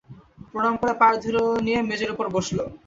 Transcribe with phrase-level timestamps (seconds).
[0.51, 2.57] প্রণাম করে পায়ের ধুলো নিয়ে মেজের উপর বসল।